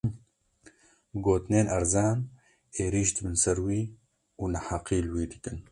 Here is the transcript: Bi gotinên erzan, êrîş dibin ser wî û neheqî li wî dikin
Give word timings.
Bi 1.11 1.17
gotinên 1.25 1.67
erzan, 1.75 2.17
êrîş 2.85 3.09
dibin 3.15 3.35
ser 3.43 3.57
wî 3.65 3.81
û 4.41 4.43
neheqî 4.53 4.99
li 5.05 5.11
wî 5.15 5.25
dikin 5.33 5.57